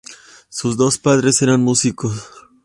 Sus 0.49 0.77
dos 0.77 0.97
padres 0.97 1.43
eran 1.43 1.61
músicos. 1.61 2.27